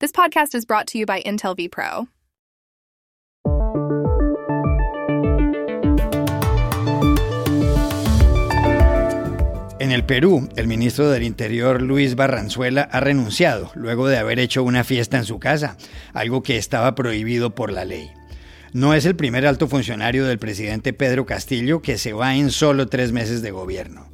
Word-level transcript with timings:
This 0.00 0.12
podcast 0.12 0.54
is 0.54 0.64
brought 0.64 0.86
to 0.92 0.98
you 0.98 1.06
by 1.06 1.20
Intel 1.22 1.56
vPro. 1.56 2.06
En 9.80 9.90
el 9.90 10.04
Perú, 10.04 10.48
el 10.54 10.68
ministro 10.68 11.10
del 11.10 11.24
Interior 11.24 11.82
Luis 11.82 12.14
Barranzuela 12.14 12.82
ha 12.82 13.00
renunciado 13.00 13.72
luego 13.74 14.06
de 14.06 14.18
haber 14.18 14.38
hecho 14.38 14.62
una 14.62 14.84
fiesta 14.84 15.16
en 15.16 15.24
su 15.24 15.40
casa, 15.40 15.76
algo 16.12 16.44
que 16.44 16.58
estaba 16.58 16.94
prohibido 16.94 17.56
por 17.56 17.72
la 17.72 17.84
ley. 17.84 18.12
No 18.72 18.94
es 18.94 19.04
el 19.04 19.16
primer 19.16 19.48
alto 19.48 19.66
funcionario 19.66 20.26
del 20.26 20.38
presidente 20.38 20.92
Pedro 20.92 21.26
Castillo 21.26 21.82
que 21.82 21.98
se 21.98 22.12
va 22.12 22.36
en 22.36 22.52
solo 22.52 22.86
tres 22.86 23.10
meses 23.10 23.42
de 23.42 23.50
gobierno. 23.50 24.08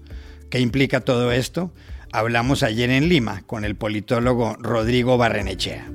¿Qué 0.48 0.61
implica 0.61 1.03
todo 1.03 1.30
esto? 1.30 1.75
Hablamos 2.14 2.62
ayer 2.62 2.90
en 2.90 3.08
Lima 3.08 3.42
con 3.44 3.64
el 3.64 3.74
politólogo 3.74 4.54
Rodrigo 4.60 5.18
Barrenechea. 5.18 5.90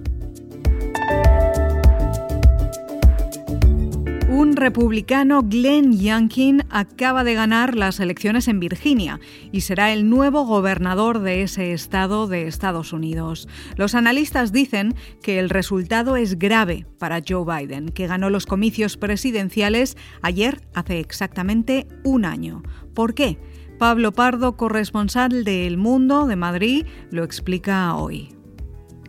Un 4.27 4.57
republicano, 4.57 5.43
Glenn 5.43 5.97
Youngkin, 5.97 6.65
acaba 6.69 7.23
de 7.23 7.35
ganar 7.35 7.77
las 7.77 8.01
elecciones 8.01 8.49
en 8.49 8.59
Virginia 8.59 9.21
y 9.53 9.61
será 9.61 9.93
el 9.93 10.09
nuevo 10.09 10.43
gobernador 10.43 11.19
de 11.19 11.41
ese 11.41 11.71
estado 11.71 12.27
de 12.27 12.47
Estados 12.47 12.91
Unidos. 12.91 13.47
Los 13.77 13.95
analistas 13.95 14.51
dicen 14.51 14.95
que 15.23 15.39
el 15.39 15.49
resultado 15.49 16.17
es 16.17 16.37
grave 16.37 16.85
para 16.97 17.21
Joe 17.25 17.45
Biden, 17.45 17.89
que 17.89 18.07
ganó 18.07 18.29
los 18.29 18.45
comicios 18.45 18.97
presidenciales 18.97 19.95
ayer 20.21 20.59
hace 20.73 20.99
exactamente 20.99 21.87
un 22.03 22.25
año. 22.25 22.61
¿Por 22.93 23.13
qué? 23.13 23.37
Pablo 23.79 24.11
Pardo, 24.11 24.57
corresponsal 24.57 25.45
de 25.45 25.65
El 25.65 25.77
Mundo 25.77 26.27
de 26.27 26.35
Madrid, 26.35 26.85
lo 27.11 27.23
explica 27.23 27.95
hoy. 27.95 28.35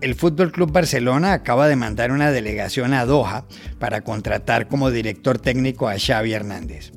El 0.01 0.15
Fútbol 0.15 0.53
Club 0.53 0.71
Barcelona 0.71 1.33
acaba 1.33 1.67
de 1.67 1.75
mandar 1.75 2.13
una 2.13 2.31
delegación 2.31 2.95
a 2.95 3.05
Doha 3.05 3.49
para 3.81 4.03
contratar 4.03 4.69
como 4.69 4.93
director 4.93 5.39
técnico 5.39 5.89
a 5.89 5.99
Xavi 5.99 6.35
Hernández. 6.35 6.93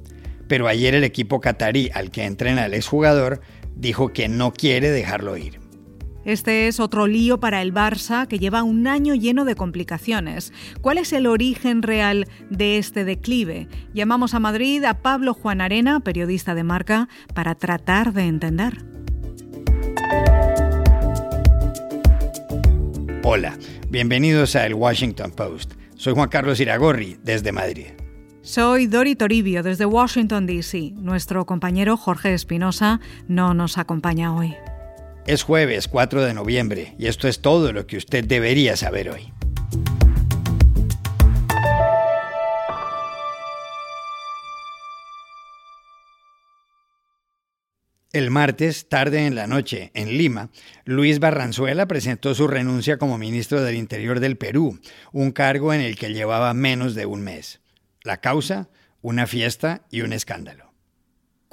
Pero 0.47 0.67
ayer 0.67 0.93
el 0.93 1.03
equipo 1.03 1.41
catarí 1.41 1.89
al 1.95 2.11
que 2.11 2.25
entrena 2.25 2.67
el 2.67 2.75
exjugador 2.75 3.41
dijo 3.75 4.13
que 4.13 4.29
no 4.29 4.53
quiere 4.53 4.91
dejarlo 4.91 5.35
ir. 5.35 5.62
Este 6.25 6.67
es 6.67 6.79
otro 6.79 7.05
lío 7.05 7.39
para 7.39 7.61
el 7.61 7.73
Barça 7.73 8.27
que 8.27 8.39
lleva 8.39 8.63
un 8.63 8.87
año 8.87 9.13
lleno 9.13 9.43
de 9.43 9.55
complicaciones. 9.55 10.53
¿Cuál 10.81 10.97
es 10.97 11.11
el 11.11 11.27
origen 11.27 11.81
real 11.81 12.27
de 12.49 12.77
este 12.77 13.03
declive? 13.03 13.67
Llamamos 13.93 14.33
a 14.33 14.39
Madrid 14.39 14.83
a 14.85 15.01
Pablo 15.01 15.33
Juan 15.33 15.59
Arena, 15.59 15.99
periodista 15.99 16.55
de 16.55 16.63
marca, 16.63 17.09
para 17.33 17.55
tratar 17.55 18.13
de 18.13 18.23
entender. 18.23 18.77
Hola, 23.23 23.57
bienvenidos 23.89 24.55
a 24.55 24.65
El 24.65 24.75
Washington 24.75 25.31
Post. 25.31 25.73
Soy 25.95 26.13
Juan 26.13 26.29
Carlos 26.29 26.59
Iragorri, 26.59 27.17
desde 27.23 27.51
Madrid. 27.51 27.87
Soy 28.41 28.87
Dori 28.87 29.15
Toribio, 29.15 29.63
desde 29.63 29.85
Washington, 29.85 30.45
D.C. 30.45 30.91
Nuestro 30.95 31.45
compañero 31.45 31.95
Jorge 31.95 32.33
Espinosa 32.33 32.99
no 33.27 33.53
nos 33.53 33.77
acompaña 33.77 34.35
hoy. 34.35 34.53
Es 35.25 35.43
jueves 35.43 35.87
4 35.87 36.21
de 36.25 36.33
noviembre 36.33 36.95
y 36.99 37.07
esto 37.07 37.29
es 37.29 37.41
todo 37.41 37.71
lo 37.71 37.87
que 37.87 37.95
usted 37.95 38.25
debería 38.25 38.75
saber 38.75 39.09
hoy. 39.09 39.31
El 48.11 48.29
martes, 48.29 48.89
tarde 48.89 49.25
en 49.25 49.33
la 49.33 49.47
noche, 49.47 49.91
en 49.95 50.17
Lima, 50.17 50.49
Luis 50.83 51.19
Barranzuela 51.19 51.87
presentó 51.87 52.35
su 52.35 52.47
renuncia 52.47 52.97
como 52.97 53.17
ministro 53.17 53.63
del 53.63 53.75
Interior 53.75 54.19
del 54.19 54.37
Perú, 54.37 54.79
un 55.13 55.31
cargo 55.31 55.73
en 55.73 55.81
el 55.81 55.95
que 55.95 56.13
llevaba 56.13 56.53
menos 56.53 56.95
de 56.95 57.05
un 57.05 57.23
mes. 57.23 57.61
La 58.03 58.17
causa, 58.17 58.69
una 59.01 59.25
fiesta 59.25 59.83
y 59.89 60.01
un 60.01 60.11
escándalo. 60.13 60.72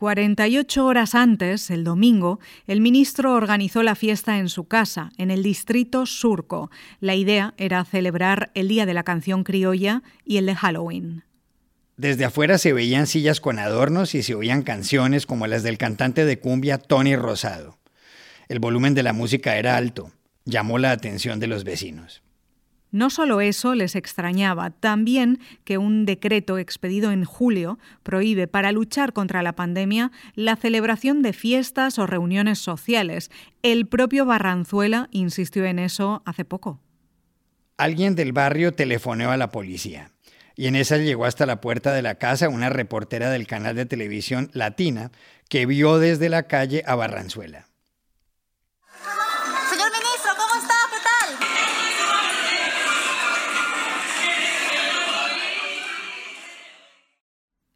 48 0.00 0.86
horas 0.86 1.14
antes, 1.14 1.68
el 1.68 1.84
domingo, 1.84 2.40
el 2.66 2.80
ministro 2.80 3.34
organizó 3.34 3.82
la 3.82 3.94
fiesta 3.94 4.38
en 4.38 4.48
su 4.48 4.64
casa, 4.64 5.10
en 5.18 5.30
el 5.30 5.42
distrito 5.42 6.06
Surco. 6.06 6.70
La 7.00 7.14
idea 7.14 7.52
era 7.58 7.84
celebrar 7.84 8.50
el 8.54 8.68
Día 8.68 8.86
de 8.86 8.94
la 8.94 9.02
Canción 9.02 9.44
Criolla 9.44 10.02
y 10.24 10.38
el 10.38 10.46
de 10.46 10.54
Halloween. 10.54 11.24
Desde 11.98 12.24
afuera 12.24 12.56
se 12.56 12.72
veían 12.72 13.06
sillas 13.06 13.42
con 13.42 13.58
adornos 13.58 14.14
y 14.14 14.22
se 14.22 14.34
oían 14.34 14.62
canciones 14.62 15.26
como 15.26 15.46
las 15.46 15.62
del 15.62 15.76
cantante 15.76 16.24
de 16.24 16.38
cumbia 16.38 16.78
Tony 16.78 17.14
Rosado. 17.14 17.78
El 18.48 18.58
volumen 18.58 18.94
de 18.94 19.02
la 19.02 19.12
música 19.12 19.58
era 19.58 19.76
alto, 19.76 20.12
llamó 20.46 20.78
la 20.78 20.92
atención 20.92 21.40
de 21.40 21.46
los 21.46 21.62
vecinos. 21.64 22.22
No 22.92 23.08
solo 23.08 23.40
eso 23.40 23.74
les 23.74 23.94
extrañaba, 23.94 24.70
también 24.70 25.38
que 25.64 25.78
un 25.78 26.04
decreto 26.04 26.58
expedido 26.58 27.12
en 27.12 27.24
julio 27.24 27.78
prohíbe 28.02 28.48
para 28.48 28.72
luchar 28.72 29.12
contra 29.12 29.42
la 29.42 29.54
pandemia 29.54 30.10
la 30.34 30.56
celebración 30.56 31.22
de 31.22 31.32
fiestas 31.32 31.98
o 31.98 32.06
reuniones 32.06 32.58
sociales. 32.58 33.30
El 33.62 33.86
propio 33.86 34.26
Barranzuela 34.26 35.08
insistió 35.12 35.64
en 35.64 35.78
eso 35.78 36.22
hace 36.26 36.44
poco. 36.44 36.80
Alguien 37.76 38.14
del 38.14 38.32
barrio 38.32 38.74
telefoneó 38.74 39.30
a 39.30 39.36
la 39.36 39.50
policía 39.50 40.10
y 40.56 40.66
en 40.66 40.76
esa 40.76 40.98
llegó 40.98 41.24
hasta 41.24 41.46
la 41.46 41.62
puerta 41.62 41.94
de 41.94 42.02
la 42.02 42.16
casa 42.16 42.50
una 42.50 42.68
reportera 42.68 43.30
del 43.30 43.46
canal 43.46 43.76
de 43.76 43.86
televisión 43.86 44.50
Latina 44.52 45.10
que 45.48 45.64
vio 45.64 45.98
desde 45.98 46.28
la 46.28 46.42
calle 46.42 46.82
a 46.86 46.96
Barranzuela. 46.96 47.69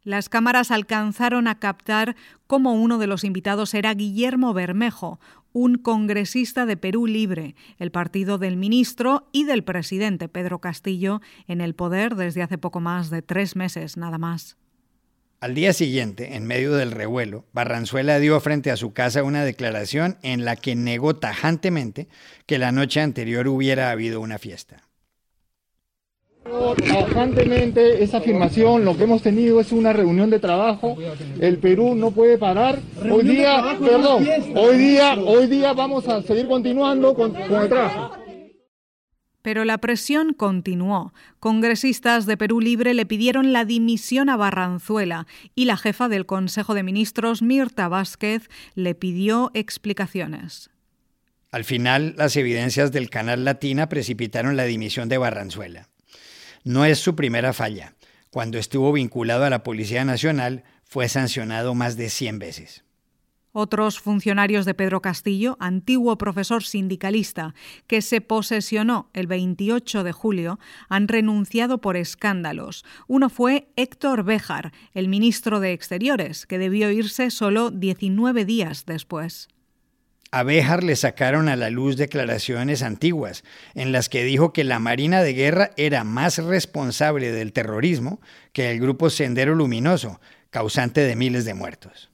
Las 0.04 0.28
cámaras 0.28 0.70
alcanzaron 0.70 1.48
a 1.48 1.58
captar 1.58 2.14
cómo 2.46 2.74
uno 2.74 2.98
de 2.98 3.06
los 3.06 3.24
invitados 3.24 3.72
era 3.72 3.94
Guillermo 3.94 4.52
Bermejo, 4.52 5.18
un 5.52 5.78
congresista 5.78 6.66
de 6.66 6.76
Perú 6.76 7.06
Libre, 7.06 7.54
el 7.78 7.90
partido 7.90 8.36
del 8.36 8.58
ministro 8.58 9.28
y 9.32 9.44
del 9.44 9.64
presidente 9.64 10.28
Pedro 10.28 10.60
Castillo, 10.60 11.22
en 11.48 11.62
el 11.62 11.74
poder 11.74 12.16
desde 12.16 12.42
hace 12.42 12.58
poco 12.58 12.80
más 12.80 13.08
de 13.08 13.22
tres 13.22 13.56
meses 13.56 13.96
nada 13.96 14.18
más. 14.18 14.58
Al 15.40 15.54
día 15.54 15.72
siguiente, 15.72 16.36
en 16.36 16.46
medio 16.46 16.74
del 16.74 16.90
revuelo, 16.90 17.46
Barranzuela 17.52 18.18
dio 18.18 18.38
frente 18.40 18.70
a 18.70 18.76
su 18.76 18.92
casa 18.92 19.22
una 19.22 19.44
declaración 19.44 20.18
en 20.22 20.44
la 20.44 20.56
que 20.56 20.74
negó 20.74 21.16
tajantemente 21.16 22.08
que 22.46 22.58
la 22.58 22.72
noche 22.72 23.00
anterior 23.00 23.48
hubiera 23.48 23.90
habido 23.90 24.20
una 24.20 24.38
fiesta. 24.38 24.82
Tajantemente 26.44 28.02
esa 28.02 28.18
afirmación, 28.18 28.84
lo 28.84 28.96
que 28.96 29.04
hemos 29.04 29.22
tenido 29.22 29.60
es 29.60 29.72
una 29.72 29.92
reunión 29.92 30.30
de 30.30 30.38
trabajo. 30.38 30.96
El 31.40 31.58
Perú 31.58 31.94
no 31.94 32.10
puede 32.10 32.38
parar. 32.38 32.78
Hoy 33.10 33.24
día, 33.24 33.76
perdón, 33.80 34.26
hoy 34.54 34.76
día, 34.76 35.14
hoy 35.14 35.46
día 35.46 35.72
vamos 35.72 36.06
a 36.08 36.22
seguir 36.22 36.46
continuando 36.46 37.14
con, 37.14 37.32
con 37.32 37.62
el 37.62 37.68
trabajo. 37.68 38.16
Pero 39.42 39.64
la 39.64 39.78
presión 39.78 40.32
continuó. 40.32 41.12
Congresistas 41.38 42.24
de 42.24 42.36
Perú 42.36 42.60
Libre 42.60 42.94
le 42.94 43.04
pidieron 43.04 43.52
la 43.52 43.64
dimisión 43.64 44.30
a 44.30 44.36
Barranzuela 44.36 45.26
y 45.54 45.66
la 45.66 45.76
jefa 45.76 46.08
del 46.08 46.24
Consejo 46.24 46.72
de 46.72 46.82
Ministros, 46.82 47.42
Mirta 47.42 47.88
Vázquez, 47.88 48.48
le 48.74 48.94
pidió 48.94 49.50
explicaciones. 49.52 50.70
Al 51.50 51.64
final, 51.64 52.14
las 52.16 52.36
evidencias 52.36 52.90
del 52.90 53.10
canal 53.10 53.44
Latina 53.44 53.88
precipitaron 53.88 54.56
la 54.56 54.64
dimisión 54.64 55.08
de 55.08 55.18
Barranzuela. 55.18 55.88
No 56.64 56.86
es 56.86 56.98
su 56.98 57.14
primera 57.14 57.52
falla. 57.52 57.94
Cuando 58.30 58.56
estuvo 58.56 58.90
vinculado 58.90 59.44
a 59.44 59.50
la 59.50 59.62
Policía 59.62 60.06
Nacional, 60.06 60.64
fue 60.82 61.10
sancionado 61.10 61.74
más 61.74 61.98
de 61.98 62.08
100 62.08 62.38
veces. 62.38 62.84
Otros 63.52 64.00
funcionarios 64.00 64.64
de 64.64 64.74
Pedro 64.74 65.00
Castillo, 65.02 65.56
antiguo 65.60 66.18
profesor 66.18 66.64
sindicalista, 66.64 67.54
que 67.86 68.02
se 68.02 68.20
posesionó 68.20 69.10
el 69.12 69.26
28 69.26 70.02
de 70.02 70.12
julio, 70.12 70.58
han 70.88 71.06
renunciado 71.06 71.82
por 71.82 71.96
escándalos. 71.96 72.84
Uno 73.06 73.28
fue 73.28 73.68
Héctor 73.76 74.24
Béjar, 74.24 74.72
el 74.92 75.08
ministro 75.08 75.60
de 75.60 75.72
Exteriores, 75.72 76.46
que 76.46 76.58
debió 76.58 76.90
irse 76.90 77.30
solo 77.30 77.70
19 77.70 78.44
días 78.44 78.86
después. 78.86 79.48
A 80.34 80.42
Béjar 80.42 80.82
le 80.82 80.96
sacaron 80.96 81.48
a 81.48 81.54
la 81.54 81.70
luz 81.70 81.96
declaraciones 81.96 82.82
antiguas 82.82 83.44
en 83.76 83.92
las 83.92 84.08
que 84.08 84.24
dijo 84.24 84.52
que 84.52 84.64
la 84.64 84.80
Marina 84.80 85.22
de 85.22 85.32
Guerra 85.32 85.70
era 85.76 86.02
más 86.02 86.38
responsable 86.38 87.30
del 87.30 87.52
terrorismo 87.52 88.20
que 88.52 88.72
el 88.72 88.80
grupo 88.80 89.10
Sendero 89.10 89.54
Luminoso, 89.54 90.20
causante 90.50 91.02
de 91.02 91.14
miles 91.14 91.44
de 91.44 91.54
muertos. 91.54 92.10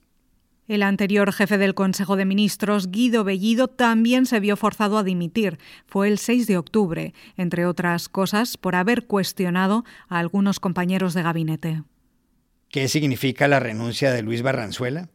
El 0.67 0.83
anterior 0.83 1.33
jefe 1.33 1.57
del 1.57 1.73
Consejo 1.73 2.15
de 2.15 2.25
Ministros, 2.25 2.91
Guido 2.91 3.23
Bellido, 3.23 3.69
también 3.69 4.27
se 4.27 4.39
vio 4.39 4.55
forzado 4.55 4.99
a 4.99 5.03
dimitir. 5.03 5.57
Fue 5.87 6.07
el 6.07 6.19
6 6.19 6.45
de 6.45 6.57
octubre, 6.59 7.15
entre 7.37 7.65
otras 7.65 8.07
cosas, 8.07 8.55
por 8.55 8.75
haber 8.75 9.07
cuestionado 9.07 9.83
a 10.09 10.19
algunos 10.19 10.59
compañeros 10.59 11.15
de 11.15 11.23
gabinete. 11.23 11.81
¿Qué 12.69 12.87
significa 12.87 13.47
la 13.47 13.59
renuncia 13.59 14.11
de 14.11 14.21
Luis 14.21 14.43
Barranzuela? 14.43 15.09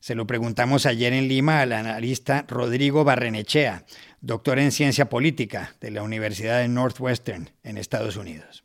Se 0.00 0.14
lo 0.14 0.26
preguntamos 0.26 0.86
ayer 0.86 1.12
en 1.12 1.28
Lima 1.28 1.60
al 1.60 1.72
analista 1.72 2.44
Rodrigo 2.48 3.04
Barrenechea, 3.04 3.84
doctor 4.20 4.58
en 4.58 4.72
ciencia 4.72 5.08
política 5.08 5.74
de 5.80 5.90
la 5.90 6.02
Universidad 6.02 6.60
de 6.60 6.68
Northwestern 6.68 7.50
en 7.62 7.78
Estados 7.78 8.16
Unidos. 8.16 8.64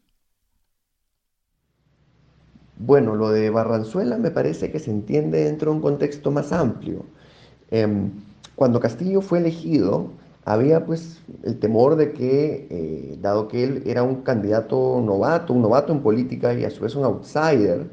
Bueno, 2.78 3.16
lo 3.16 3.30
de 3.30 3.50
Barranzuela 3.50 4.18
me 4.18 4.32
parece 4.32 4.72
que 4.72 4.80
se 4.80 4.90
entiende 4.90 5.44
dentro 5.44 5.72
de 5.72 5.78
un 5.78 5.82
contexto 5.84 6.32
más 6.32 6.52
amplio. 6.52 7.06
Em, 7.70 8.10
cuando 8.56 8.80
Castillo 8.80 9.22
fue 9.22 9.40
elegido, 9.40 10.12
había 10.46 10.86
pues 10.86 11.22
el 11.44 11.60
temor 11.60 11.96
de 11.96 12.12
que, 12.12 12.68
eh, 12.70 13.18
dado 13.22 13.48
que 13.48 13.64
él 13.64 13.84
era 13.86 14.04
un 14.04 14.24
candidato 14.24 15.02
novato, 15.06 15.54
un 15.54 15.62
novato 15.62 15.94
en 15.94 16.02
política 16.02 16.54
y 16.54 16.66
a 16.66 16.72
su 16.72 16.82
vez 16.82 16.96
un 16.96 17.04
outsider, 17.06 17.88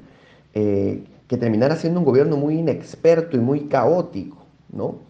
eh, 0.55 1.05
que 1.29 1.37
terminara 1.37 1.77
siendo 1.77 2.01
un 2.01 2.07
gobierno 2.07 2.37
muy 2.37 2.59
inexperto 2.59 3.37
y 3.37 3.41
muy 3.41 3.69
caótico, 3.69 4.47
¿no? 4.73 5.01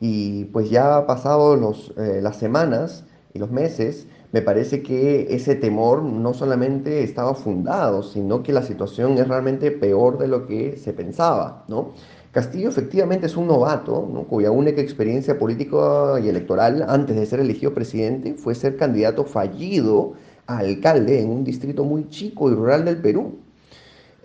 Y 0.00 0.44
pues 0.46 0.70
ya 0.70 1.06
pasado 1.06 1.56
los, 1.56 1.92
eh, 1.96 2.20
las 2.22 2.36
semanas 2.36 3.04
y 3.32 3.38
los 3.38 3.50
meses, 3.50 4.06
me 4.32 4.42
parece 4.42 4.82
que 4.82 5.34
ese 5.34 5.54
temor 5.54 6.02
no 6.02 6.34
solamente 6.34 7.02
estaba 7.02 7.34
fundado, 7.34 8.02
sino 8.02 8.42
que 8.42 8.52
la 8.52 8.62
situación 8.62 9.16
es 9.18 9.26
realmente 9.26 9.70
peor 9.70 10.18
de 10.18 10.28
lo 10.28 10.46
que 10.46 10.76
se 10.76 10.92
pensaba, 10.92 11.64
¿no? 11.68 11.94
Castillo 12.30 12.68
efectivamente 12.68 13.26
es 13.26 13.36
un 13.36 13.46
novato, 13.46 14.02
cuya 14.28 14.50
única 14.50 14.82
experiencia 14.82 15.38
política 15.38 16.20
y 16.22 16.28
electoral 16.28 16.84
antes 16.86 17.16
de 17.16 17.24
ser 17.24 17.40
elegido 17.40 17.72
presidente 17.72 18.34
fue 18.34 18.54
ser 18.54 18.76
candidato 18.76 19.24
fallido 19.24 20.12
a 20.46 20.58
alcalde 20.58 21.22
en 21.22 21.30
un 21.30 21.44
distrito 21.44 21.84
muy 21.84 22.08
chico 22.10 22.50
y 22.50 22.54
rural 22.54 22.84
del 22.84 23.00
Perú. 23.00 23.38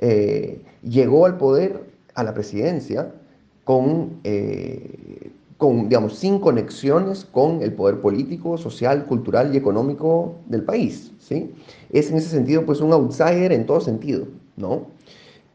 Eh, 0.05 0.61
llegó 0.83 1.25
al 1.25 1.37
poder, 1.37 1.79
a 2.13 2.25
la 2.25 2.33
presidencia, 2.33 3.13
con, 3.63 4.19
eh, 4.25 5.31
con, 5.57 5.87
digamos, 5.87 6.15
sin 6.15 6.39
conexiones 6.39 7.23
con 7.23 7.61
el 7.61 7.71
poder 7.71 8.01
político, 8.01 8.57
social, 8.57 9.05
cultural 9.05 9.53
y 9.53 9.57
económico 9.57 10.35
del 10.47 10.63
país. 10.63 11.13
¿sí? 11.19 11.51
Es 11.89 12.11
en 12.11 12.17
ese 12.17 12.27
sentido 12.27 12.65
pues 12.65 12.81
un 12.81 12.91
outsider 12.91 13.53
en 13.53 13.65
todo 13.65 13.79
sentido. 13.79 14.27
¿no? 14.57 14.87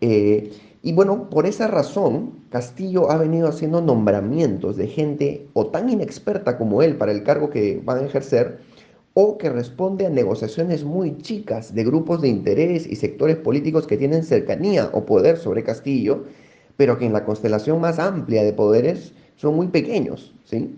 Eh, 0.00 0.50
y 0.82 0.94
bueno, 0.94 1.28
por 1.28 1.44
esa 1.44 1.66
razón, 1.66 2.44
Castillo 2.48 3.10
ha 3.10 3.18
venido 3.18 3.48
haciendo 3.48 3.82
nombramientos 3.82 4.78
de 4.78 4.86
gente 4.86 5.46
o 5.52 5.66
tan 5.66 5.90
inexperta 5.90 6.56
como 6.56 6.80
él 6.80 6.96
para 6.96 7.12
el 7.12 7.22
cargo 7.22 7.50
que 7.50 7.82
van 7.84 7.98
a 7.98 8.06
ejercer, 8.06 8.60
o 9.20 9.36
que 9.36 9.50
responde 9.50 10.06
a 10.06 10.10
negociaciones 10.10 10.84
muy 10.84 11.16
chicas 11.16 11.74
de 11.74 11.82
grupos 11.82 12.22
de 12.22 12.28
interés 12.28 12.86
y 12.86 12.94
sectores 12.94 13.36
políticos 13.36 13.84
que 13.84 13.96
tienen 13.96 14.22
cercanía 14.22 14.90
o 14.92 15.04
poder 15.06 15.38
sobre 15.38 15.64
Castillo, 15.64 16.22
pero 16.76 16.96
que 16.96 17.06
en 17.06 17.12
la 17.12 17.24
constelación 17.24 17.80
más 17.80 17.98
amplia 17.98 18.44
de 18.44 18.52
poderes 18.52 19.12
son 19.34 19.56
muy 19.56 19.66
pequeños. 19.66 20.32
¿sí? 20.44 20.72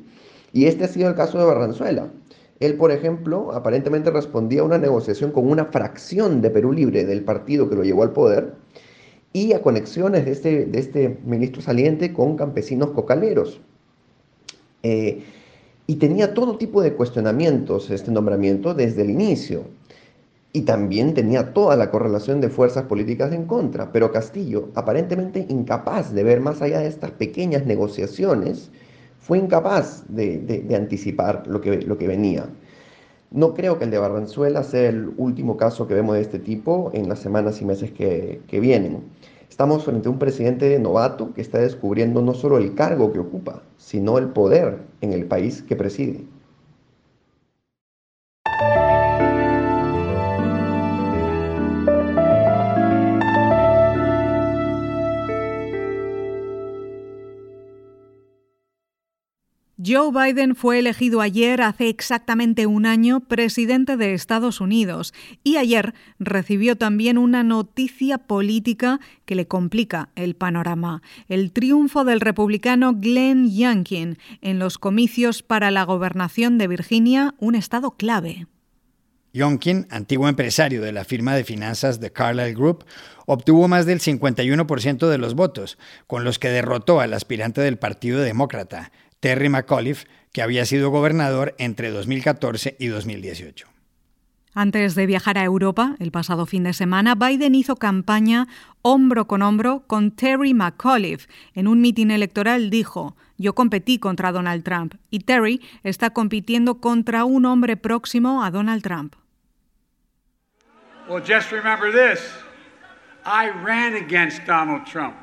Y 0.55 0.65
este 0.65 0.85
ha 0.85 0.89
sido 0.89 1.11
el 1.11 1.17
caso 1.17 1.39
de 1.39 1.45
Barranzuela. 1.45 2.11
Él, 2.61 2.77
por 2.77 2.93
ejemplo, 2.93 3.53
aparentemente 3.53 4.11
respondía 4.11 4.63
a 4.63 4.65
una 4.65 4.79
negociación 4.79 5.33
con 5.33 5.47
una 5.47 5.67
fracción 5.67 6.41
de 6.41 6.49
Perú 6.49 6.73
Libre 6.73 7.05
del 7.05 7.23
partido 7.25 7.69
que 7.69 7.77
lo 7.77 7.85
llevó 7.85 8.05
al 8.05 8.15
poder, 8.15 8.55
y 9.35 9.53
a 9.53 9.61
conexiones 9.61 10.25
de 10.25 10.33
este, 10.33 10.65
de 10.65 10.79
este 10.79 11.19
ministro 11.27 11.61
saliente 11.61 12.15
con 12.15 12.39
campesinos 12.39 12.93
cocaleros. 12.93 13.61
Eh, 14.83 15.25
y 15.91 15.97
tenía 15.97 16.35
todo 16.35 16.57
tipo 16.57 16.83
de 16.83 16.93
cuestionamientos 16.95 17.91
este 17.91 18.13
nombramiento 18.13 18.75
desde 18.75 19.03
el 19.03 19.11
inicio. 19.11 19.65
Y 20.53 20.61
también 20.61 21.15
tenía 21.15 21.53
toda 21.53 21.75
la 21.75 21.91
correlación 21.91 22.41
de 22.41 22.49
fuerzas 22.49 22.85
políticas 22.85 23.33
en 23.33 23.47
contra. 23.47 23.91
Pero 23.91 24.13
Castillo, 24.13 24.69
aparentemente 24.77 25.47
incapaz 25.49 26.13
de 26.15 26.23
ver 26.23 26.39
más 26.39 26.63
allá 26.63 26.79
de 26.79 26.87
estas 26.87 27.11
pequeñas 27.11 27.67
negociaciones, 27.67 28.71
fue 29.19 29.39
incapaz 29.39 30.05
de, 30.07 30.65
anticipar 30.77 31.43
lo 31.49 31.61
que, 31.61 31.83
lo 31.83 31.99
que 31.99 32.07
venía. 32.07 32.47
No 33.33 33.53
creo 33.55 33.77
que 33.77 33.85
el 33.87 33.91
de 33.91 33.99
Barranzuela 33.99 34.63
sea 34.63 34.91
el 34.91 35.11
último 35.17 35.57
caso 35.57 35.89
que 35.89 35.95
vemos 35.95 36.15
de 36.15 36.21
este 36.21 36.39
tipo 36.39 36.93
en 36.95 37.09
las 37.09 37.19
semanas 37.19 37.61
y 37.63 37.65
meses 37.65 37.91
que, 37.91 38.41
que 38.47 38.61
vienen. 38.61 39.03
Estamos 39.61 39.85
frente 39.85 40.09
a 40.09 40.11
un 40.11 40.19
presidente 40.19 40.79
novato 40.79 41.35
que 41.35 41.43
está 41.43 41.59
descubriendo 41.59 42.23
no 42.23 42.33
solo 42.33 42.57
el 42.57 42.75
cargo 42.75 43.13
que 43.13 43.19
ocupa, 43.19 43.63
sino 43.77 44.17
el 44.17 44.29
poder 44.29 44.79
en 45.03 45.13
el 45.13 45.27
país 45.27 45.61
que 45.61 45.77
preside. 45.77 46.25
Joe 59.83 60.11
Biden 60.13 60.57
fue 60.57 60.79
elegido 60.79 61.23
ayer, 61.23 61.63
hace 61.63 61.89
exactamente 61.89 62.67
un 62.67 62.85
año, 62.85 63.21
presidente 63.21 63.97
de 63.97 64.13
Estados 64.13 64.61
Unidos 64.61 65.15
y 65.43 65.57
ayer 65.57 65.95
recibió 66.19 66.77
también 66.77 67.17
una 67.17 67.43
noticia 67.45 68.19
política 68.19 69.01
que 69.25 69.35
le 69.35 69.47
complica 69.47 70.11
el 70.17 70.37
panorama, 70.37 71.01
el 71.29 71.51
triunfo 71.53 72.05
del 72.05 72.21
republicano 72.21 72.93
Glenn 72.95 73.51
Youngkin 73.51 74.19
en 74.43 74.59
los 74.59 74.77
comicios 74.77 75.43
para 75.43 75.71
la 75.71 75.85
gobernación 75.85 76.59
de 76.59 76.69
Virginia, 76.69 77.35
un 77.39 77.55
estado 77.55 77.93
clave. 77.93 78.47
Youngkin, 79.33 79.87
antiguo 79.91 80.29
empresario 80.29 80.83
de 80.83 80.93
la 80.93 81.05
firma 81.05 81.35
de 81.35 81.45
finanzas 81.45 82.01
The 82.01 82.13
Carlyle 82.13 82.53
Group, 82.53 82.85
obtuvo 83.27 83.69
más 83.69 83.87
del 83.87 84.01
51% 84.01 85.09
de 85.09 85.19
los 85.19 85.35
votos, 85.35 85.79
con 86.07 86.25
los 86.25 86.39
que 86.39 86.49
derrotó 86.49 87.01
al 87.01 87.15
aspirante 87.15 87.61
del 87.61 87.79
Partido 87.79 88.21
Demócrata, 88.21 88.91
Terry 89.21 89.49
McAuliffe, 89.49 90.07
que 90.33 90.43
había 90.43 90.65
sido 90.65 90.91
gobernador 90.91 91.55
entre 91.59 91.91
2014 91.91 92.77
y 92.79 92.87
2018. 92.89 93.69
Antes 94.53 94.97
de 94.97 95.07
viajar 95.07 95.39
a 95.39 95.45
Europa 95.45 95.95
el 96.01 96.11
pasado 96.11 96.45
fin 96.45 96.65
de 96.65 96.73
semana, 96.73 97.15
Biden 97.15 97.55
hizo 97.55 97.77
campaña 97.77 98.49
hombro 98.83 99.29
con 99.29 99.43
hombro 99.43 99.85
con 99.87 100.11
Terry 100.11 100.55
McAuliffe. 100.55 101.29
En 101.55 101.69
un 101.69 101.81
mitin 101.81 102.11
electoral 102.11 102.69
dijo, 102.69 103.17
yo 103.39 103.55
competí 103.55 103.99
contra 103.99 104.33
Donald 104.33 104.65
Trump 104.65 104.95
y 105.09 105.21
Terry 105.21 105.61
está 105.85 106.11
compitiendo 106.11 106.81
contra 106.81 107.25
un 107.25 107.45
hombre 107.47 107.77
próximo 107.77 108.43
a 108.43 108.51
Donald 108.51 108.83
Trump. 108.83 109.15
Well, 111.09 111.23
just 111.23 111.53
remember 111.53 111.93
this. 111.93 112.21
I 113.25 113.51
ran 113.65 113.95
against 113.95 114.47
Donald 114.47 114.85
Trump. 114.85 115.17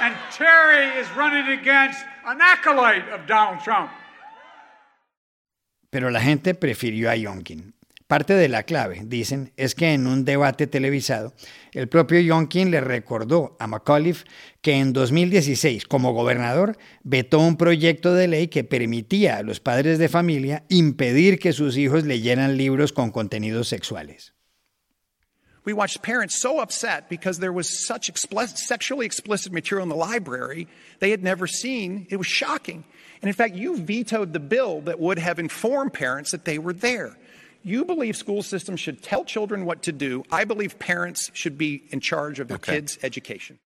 And 0.00 0.14
Terry 0.30 1.00
is 1.00 1.08
running 1.16 1.58
against 1.58 2.04
an 2.26 2.38
acolyte 2.40 3.08
of 3.12 3.26
Donald 3.26 3.62
Trump. 3.62 3.90
Pero 5.90 6.10
la 6.10 6.20
gente 6.20 6.54
prefirió 6.54 7.10
a 7.10 7.16
Yonkin. 7.16 7.74
Parte 8.06 8.34
de 8.34 8.48
la 8.48 8.62
clave, 8.62 9.00
dicen, 9.04 9.52
es 9.56 9.74
que 9.74 9.92
en 9.92 10.06
un 10.06 10.24
debate 10.24 10.68
televisado, 10.68 11.34
el 11.72 11.88
propio 11.88 12.20
Yonkin 12.20 12.70
le 12.70 12.80
recordó 12.80 13.56
a 13.58 13.66
McAuliffe 13.66 14.26
que 14.60 14.74
en 14.74 14.92
2016, 14.92 15.86
como 15.86 16.12
gobernador, 16.12 16.78
vetó 17.02 17.40
un 17.40 17.56
proyecto 17.56 18.14
de 18.14 18.28
ley 18.28 18.46
que 18.46 18.62
permitía 18.62 19.38
a 19.38 19.42
los 19.42 19.58
padres 19.58 19.98
de 19.98 20.08
familia 20.08 20.64
impedir 20.68 21.40
que 21.40 21.52
sus 21.52 21.76
hijos 21.76 22.04
leyeran 22.04 22.56
libros 22.56 22.92
con 22.92 23.10
contenidos 23.10 23.66
sexuales. 23.66 24.35
We 25.66 25.72
watched 25.72 26.00
parents 26.00 26.40
so 26.40 26.60
upset 26.60 27.10
because 27.10 27.38
there 27.40 27.52
was 27.52 27.68
such 27.68 28.08
explicit, 28.08 28.56
sexually 28.56 29.04
explicit 29.04 29.52
material 29.52 29.82
in 29.82 29.88
the 29.90 29.96
library 29.96 30.68
they 31.00 31.10
had 31.10 31.22
never 31.22 31.46
seen. 31.46 32.06
It 32.08 32.16
was 32.16 32.26
shocking. 32.26 32.84
And 33.20 33.28
in 33.28 33.34
fact, 33.34 33.54
you 33.54 33.76
vetoed 33.76 34.32
the 34.32 34.40
bill 34.40 34.82
that 34.82 35.00
would 35.00 35.18
have 35.18 35.38
informed 35.38 35.92
parents 35.92 36.30
that 36.30 36.44
they 36.44 36.58
were 36.58 36.72
there. 36.72 37.18
You 37.62 37.84
believe 37.84 38.16
school 38.16 38.44
systems 38.44 38.78
should 38.78 39.02
tell 39.02 39.24
children 39.24 39.64
what 39.64 39.82
to 39.82 39.92
do. 39.92 40.22
I 40.30 40.44
believe 40.44 40.78
parents 40.78 41.30
should 41.34 41.58
be 41.58 41.82
in 41.90 41.98
charge 41.98 42.38
of 42.38 42.46
their 42.46 42.58
okay. 42.58 42.76
kids' 42.76 42.98
education. 43.02 43.58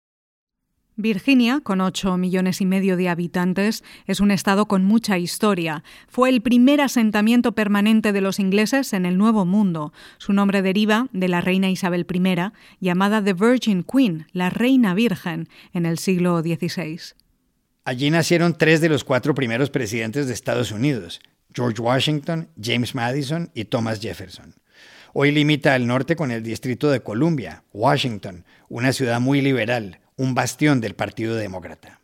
Virginia, 0.97 1.61
con 1.63 1.79
8 1.79 2.17
millones 2.17 2.59
y 2.59 2.65
medio 2.65 2.97
de 2.97 3.07
habitantes, 3.07 3.83
es 4.07 4.19
un 4.19 4.29
estado 4.29 4.67
con 4.67 4.83
mucha 4.83 5.17
historia. 5.17 5.83
Fue 6.07 6.29
el 6.29 6.41
primer 6.41 6.81
asentamiento 6.81 7.53
permanente 7.53 8.11
de 8.11 8.21
los 8.21 8.39
ingleses 8.39 8.91
en 8.93 9.05
el 9.05 9.17
Nuevo 9.17 9.45
Mundo. 9.45 9.93
Su 10.17 10.33
nombre 10.33 10.61
deriva 10.61 11.07
de 11.13 11.29
la 11.29 11.39
reina 11.39 11.69
Isabel 11.69 12.05
I, 12.13 12.51
llamada 12.81 13.23
The 13.23 13.33
Virgin 13.33 13.83
Queen, 13.83 14.27
la 14.33 14.49
reina 14.49 14.93
virgen, 14.93 15.47
en 15.73 15.85
el 15.85 15.97
siglo 15.97 16.41
XVI. 16.41 16.99
Allí 17.85 18.11
nacieron 18.11 18.57
tres 18.57 18.81
de 18.81 18.89
los 18.89 19.03
cuatro 19.03 19.33
primeros 19.33 19.69
presidentes 19.69 20.27
de 20.27 20.33
Estados 20.33 20.71
Unidos, 20.71 21.21
George 21.53 21.81
Washington, 21.81 22.49
James 22.61 22.93
Madison 22.93 23.49
y 23.55 23.65
Thomas 23.65 24.01
Jefferson. 24.01 24.55
Hoy 25.13 25.31
limita 25.31 25.73
al 25.73 25.87
norte 25.87 26.15
con 26.15 26.31
el 26.31 26.43
Distrito 26.43 26.89
de 26.89 27.01
Columbia, 27.01 27.63
Washington, 27.73 28.45
una 28.69 28.93
ciudad 28.93 29.19
muy 29.19 29.41
liberal, 29.41 29.99
un 30.21 30.35
bastión 30.35 30.81
del 30.81 30.93
Partido 30.93 31.35
Demócrata. 31.35 31.99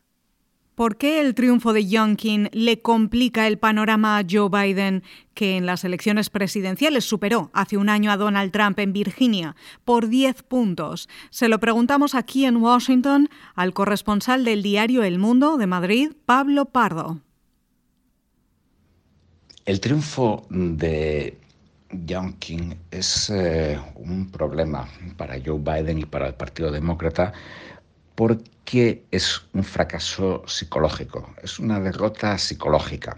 ¿Por 0.74 0.98
qué 0.98 1.22
el 1.22 1.36
triunfo 1.36 1.72
de 1.72 1.86
Youngkin 1.86 2.50
le 2.52 2.82
complica 2.82 3.46
el 3.46 3.60
panorama 3.60 4.18
a 4.18 4.26
Joe 4.28 4.50
Biden, 4.50 5.04
que 5.36 5.56
en 5.56 5.68
las 5.68 5.84
elecciones 5.84 6.32
presidenciales 6.32 7.06
superó 7.06 7.52
hace 7.54 7.78
un 7.78 7.90
año 7.90 8.12
a 8.12 8.18
Donald 8.18 8.52
Trump 8.52 8.80
en 8.80 8.92
Virginia 8.92 9.56
por 9.86 10.08
10 10.08 10.42
puntos? 10.44 11.10
Se 11.30 11.48
lo 11.48 11.60
preguntamos 11.60 12.16
aquí 12.16 12.46
en 12.46 12.58
Washington 12.58 13.30
al 13.54 13.74
corresponsal 13.74 14.44
del 14.46 14.64
diario 14.64 15.04
El 15.04 15.20
Mundo 15.20 15.58
de 15.58 15.68
Madrid, 15.68 16.12
Pablo 16.26 16.66
Pardo. 16.66 17.22
El 19.66 19.80
triunfo 19.80 20.48
de 20.50 21.38
Youngkin 21.92 22.76
es 22.90 23.30
eh, 23.30 23.80
un 23.96 24.30
problema 24.32 24.88
para 25.18 25.36
Joe 25.44 25.60
Biden 25.60 26.00
y 26.00 26.06
para 26.06 26.28
el 26.28 26.34
Partido 26.34 26.72
Demócrata 26.72 27.34
porque 28.18 29.06
es 29.12 29.44
un 29.54 29.64
fracaso 29.64 30.42
psicológico, 30.48 31.30
es 31.44 31.60
una 31.60 31.80
derrota 31.80 32.36
psicológica. 32.40 33.16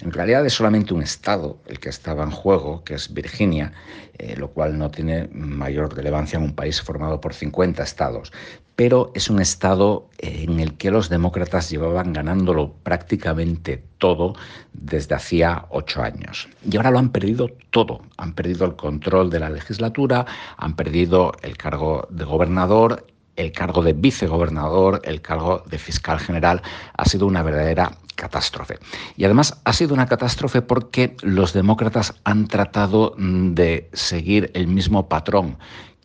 En 0.00 0.12
realidad 0.12 0.46
es 0.46 0.54
solamente 0.54 0.94
un 0.94 1.02
estado 1.02 1.58
el 1.66 1.78
que 1.78 1.90
estaba 1.90 2.24
en 2.24 2.30
juego, 2.30 2.82
que 2.82 2.94
es 2.94 3.12
Virginia, 3.12 3.74
eh, 4.14 4.36
lo 4.38 4.48
cual 4.48 4.78
no 4.78 4.90
tiene 4.90 5.28
mayor 5.30 5.94
relevancia 5.94 6.38
en 6.38 6.44
un 6.44 6.54
país 6.54 6.80
formado 6.80 7.20
por 7.20 7.34
50 7.34 7.82
estados, 7.82 8.32
pero 8.76 9.12
es 9.14 9.28
un 9.28 9.42
estado 9.42 10.08
en 10.16 10.58
el 10.58 10.78
que 10.78 10.90
los 10.90 11.10
demócratas 11.10 11.68
llevaban 11.68 12.14
ganándolo 12.14 12.72
prácticamente 12.82 13.84
todo 13.98 14.36
desde 14.72 15.16
hacía 15.16 15.66
ocho 15.68 16.02
años. 16.02 16.48
Y 16.64 16.78
ahora 16.78 16.92
lo 16.92 16.98
han 16.98 17.10
perdido 17.10 17.50
todo. 17.68 18.00
Han 18.16 18.32
perdido 18.32 18.64
el 18.64 18.76
control 18.76 19.28
de 19.28 19.40
la 19.40 19.50
legislatura, 19.50 20.24
han 20.56 20.76
perdido 20.76 21.32
el 21.42 21.58
cargo 21.58 22.08
de 22.08 22.24
gobernador 22.24 23.04
el 23.40 23.52
cargo 23.52 23.82
de 23.82 23.94
vicegobernador, 23.94 25.00
el 25.04 25.20
cargo 25.22 25.62
de 25.66 25.78
fiscal 25.78 26.20
general, 26.20 26.62
ha 26.96 27.04
sido 27.06 27.26
una 27.26 27.42
verdadera 27.42 27.92
catástrofe. 28.14 28.78
Y 29.16 29.24
además 29.24 29.60
ha 29.64 29.72
sido 29.72 29.94
una 29.94 30.06
catástrofe 30.06 30.60
porque 30.60 31.16
los 31.22 31.52
demócratas 31.54 32.14
han 32.24 32.46
tratado 32.48 33.14
mm, 33.16 33.54
de 33.54 33.88
seguir 33.92 34.50
el 34.54 34.66
mismo 34.66 35.08
patrón 35.08 35.56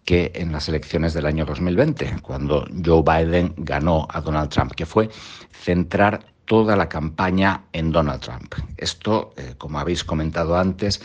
que 0.06 0.32
en 0.36 0.52
las 0.52 0.70
elecciones 0.70 1.14
del 1.14 1.26
año 1.26 1.46
2020, 1.46 2.18
cuando 2.22 2.68
Joe 2.86 3.04
Biden 3.04 3.54
ganó 3.58 4.08
a 4.12 4.22
Donald 4.22 4.50
Trump, 4.50 4.72
que 4.74 4.86
fue 4.86 5.10
centrar 5.52 6.26
toda 6.46 6.76
la 6.76 6.88
campaña 6.88 7.64
en 7.74 7.92
Donald 7.92 8.22
Trump. 8.22 8.54
Esto, 8.78 9.34
eh, 9.36 9.56
como 9.58 9.80
habéis 9.80 10.04
comentado 10.04 10.58
antes, 10.58 11.02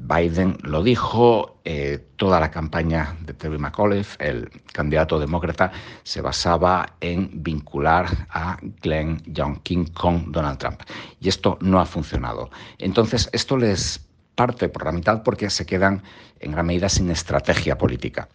Biden 0.00 0.56
lo 0.62 0.82
dijo, 0.82 1.60
eh, 1.64 1.98
toda 2.16 2.40
la 2.40 2.50
campaña 2.50 3.16
de 3.20 3.34
Terry 3.34 3.58
McAuliffe, 3.58 4.16
el 4.18 4.50
candidato 4.72 5.18
demócrata, 5.18 5.72
se 6.02 6.20
basaba 6.22 6.96
en 7.00 7.30
vincular 7.42 8.06
a 8.30 8.56
Glenn 8.82 9.22
Youngkin 9.26 9.86
con 9.88 10.32
Donald 10.32 10.58
Trump. 10.58 10.80
Y 11.20 11.28
esto 11.28 11.58
no 11.60 11.80
ha 11.80 11.86
funcionado. 11.86 12.50
Entonces, 12.78 13.28
esto 13.32 13.56
les 13.58 14.08
parte 14.34 14.70
por 14.70 14.86
la 14.86 14.92
mitad 14.92 15.22
porque 15.22 15.50
se 15.50 15.66
quedan 15.66 16.02
en 16.38 16.52
gran 16.52 16.66
medida 16.66 16.88
sin 16.88 17.10
estrategia 17.10 17.76
política. 17.76 18.28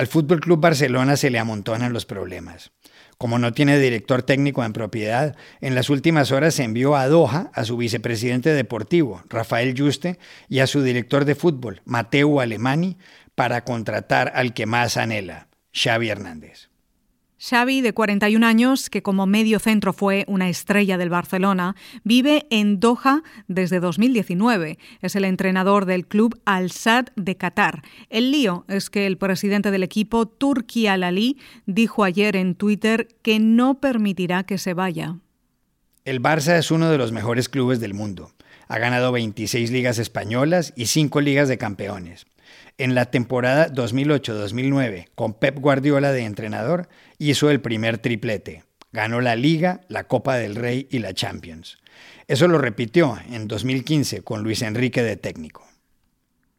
Al 0.00 0.06
Fútbol 0.06 0.40
Club 0.40 0.58
Barcelona 0.58 1.14
se 1.18 1.28
le 1.28 1.38
amontonan 1.38 1.92
los 1.92 2.06
problemas. 2.06 2.72
Como 3.18 3.38
no 3.38 3.52
tiene 3.52 3.78
director 3.78 4.22
técnico 4.22 4.64
en 4.64 4.72
propiedad, 4.72 5.36
en 5.60 5.74
las 5.74 5.90
últimas 5.90 6.32
horas 6.32 6.54
se 6.54 6.64
envió 6.64 6.96
a 6.96 7.06
Doha 7.06 7.50
a 7.52 7.64
su 7.64 7.76
vicepresidente 7.76 8.54
deportivo, 8.54 9.22
Rafael 9.28 9.78
Juste, 9.78 10.18
y 10.48 10.60
a 10.60 10.66
su 10.66 10.82
director 10.82 11.26
de 11.26 11.34
fútbol, 11.34 11.82
Mateo 11.84 12.40
Alemani, 12.40 12.96
para 13.34 13.62
contratar 13.62 14.32
al 14.34 14.54
que 14.54 14.64
más 14.64 14.96
anhela, 14.96 15.48
Xavi 15.74 16.08
Hernández. 16.08 16.69
Xavi, 17.42 17.80
de 17.80 17.94
41 17.94 18.46
años, 18.46 18.90
que 18.90 19.02
como 19.02 19.24
medio 19.26 19.58
centro 19.58 19.94
fue 19.94 20.24
una 20.28 20.50
estrella 20.50 20.98
del 20.98 21.08
Barcelona, 21.08 21.74
vive 22.04 22.46
en 22.50 22.80
Doha 22.80 23.22
desde 23.48 23.80
2019. 23.80 24.78
Es 25.00 25.16
el 25.16 25.24
entrenador 25.24 25.86
del 25.86 26.06
club 26.06 26.38
Al-Sad 26.44 27.06
de 27.16 27.38
Qatar. 27.38 27.82
El 28.10 28.30
lío 28.30 28.66
es 28.68 28.90
que 28.90 29.06
el 29.06 29.16
presidente 29.16 29.70
del 29.70 29.82
equipo, 29.82 30.28
Turki 30.28 30.86
Al-Ali, 30.86 31.38
dijo 31.64 32.04
ayer 32.04 32.36
en 32.36 32.54
Twitter 32.54 33.08
que 33.22 33.40
no 33.40 33.80
permitirá 33.80 34.44
que 34.44 34.58
se 34.58 34.74
vaya. 34.74 35.16
El 36.04 36.20
Barça 36.20 36.58
es 36.58 36.70
uno 36.70 36.90
de 36.90 36.98
los 36.98 37.10
mejores 37.10 37.48
clubes 37.48 37.80
del 37.80 37.94
mundo. 37.94 38.32
Ha 38.68 38.78
ganado 38.78 39.12
26 39.12 39.70
ligas 39.70 39.98
españolas 39.98 40.74
y 40.76 40.86
5 40.86 41.22
ligas 41.22 41.48
de 41.48 41.56
campeones. 41.56 42.26
En 42.78 42.94
la 42.94 43.06
temporada 43.06 43.68
2008-2009, 43.68 45.08
con 45.14 45.34
Pep 45.34 45.58
Guardiola 45.58 46.12
de 46.12 46.24
entrenador, 46.24 46.88
hizo 47.18 47.50
el 47.50 47.60
primer 47.60 47.98
triplete. 47.98 48.64
Ganó 48.92 49.20
la 49.20 49.36
Liga, 49.36 49.82
la 49.88 50.04
Copa 50.04 50.36
del 50.36 50.56
Rey 50.56 50.88
y 50.90 50.98
la 50.98 51.14
Champions. 51.14 51.78
Eso 52.26 52.48
lo 52.48 52.58
repitió 52.58 53.18
en 53.30 53.48
2015 53.48 54.22
con 54.22 54.42
Luis 54.42 54.62
Enrique 54.62 55.02
de 55.02 55.16
técnico. 55.16 55.69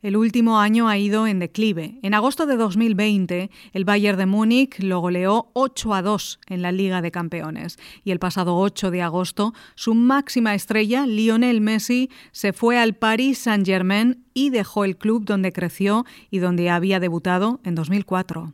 El 0.02 0.18
último 0.18 0.60
año 0.60 0.90
ha 0.90 0.98
ido 0.98 1.28
en 1.28 1.38
declive. 1.38 2.00
En 2.02 2.16
agosto 2.16 2.48
de 2.48 2.58
2020, 2.58 3.52
el 3.72 3.86
Bayern 3.86 4.18
de 4.18 4.26
Múnich 4.26 4.80
lo 4.80 5.00
goleó 5.00 5.52
8 5.54 5.94
a 5.94 6.02
2 6.02 6.40
en 6.48 6.64
la 6.64 6.72
Liga 6.72 7.04
de 7.04 7.12
Campeones. 7.12 7.78
Y 8.04 8.10
el 8.10 8.18
pasado 8.18 8.58
8 8.58 8.90
de 8.90 9.04
agosto, 9.04 9.54
su 9.76 9.94
máxima 9.94 10.56
estrella, 10.56 11.06
Lionel 11.06 11.62
Messi, 11.62 12.10
se 12.32 12.52
fue 12.52 12.80
al 12.80 12.96
Paris 12.96 13.38
Saint-Germain 13.38 14.26
y 14.34 14.50
dejó 14.50 14.86
el 14.86 14.98
club 14.98 15.24
donde 15.24 15.54
creció 15.54 16.06
y 16.32 16.40
donde 16.40 16.72
había 16.72 17.00
debutado 17.00 17.60
en 17.64 17.76
2004. 17.76 18.54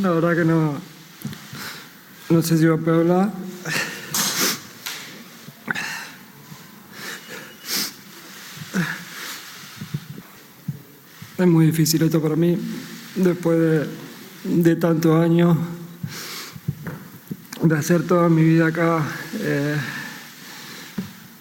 La 0.00 0.10
verdad 0.10 0.36
que 0.36 0.44
no. 0.44 0.74
No 2.30 2.42
sé 2.42 2.56
si 2.56 2.66
va 2.66 2.74
a 2.74 2.94
hablar. 2.94 3.32
Es 11.38 11.46
muy 11.46 11.66
difícil 11.66 12.02
esto 12.02 12.20
para 12.20 12.34
mí, 12.34 12.58
después 13.14 13.86
de, 14.42 14.74
tantos 14.74 15.22
años 15.22 15.56
de 17.62 17.76
hacer 17.76 18.02
toda 18.02 18.28
mi 18.28 18.42
vida 18.42 18.66
acá. 18.66 19.06
Eh, 19.38 19.76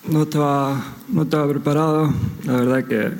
no, 0.07 0.21
estaba, 0.21 0.79
no 1.07 1.23
estaba 1.23 1.49
preparado. 1.49 2.13
La 2.45 2.53
verdad 2.57 2.85
que, 2.85 3.11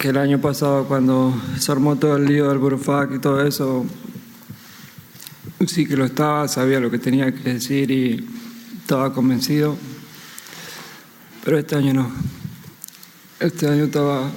que 0.00 0.08
el 0.08 0.16
año 0.16 0.40
pasado, 0.40 0.88
cuando 0.88 1.40
se 1.56 1.70
armó 1.70 1.94
todo 1.94 2.16
el 2.16 2.26
lío 2.26 2.48
del 2.48 2.58
Burufac 2.58 3.14
y 3.14 3.20
todo 3.20 3.46
eso, 3.46 3.86
sí 5.68 5.86
que 5.86 5.96
lo 5.96 6.04
estaba, 6.04 6.48
sabía 6.48 6.80
lo 6.80 6.90
que 6.90 6.98
tenía 6.98 7.32
que 7.32 7.52
decir 7.52 7.92
y 7.92 8.28
estaba 8.80 9.12
convencido. 9.12 9.76
Pero 11.44 11.60
este 11.60 11.76
año 11.76 11.94
no. 11.94 12.10
Este 13.38 13.68
año 13.68 13.84
estaba 13.84 14.32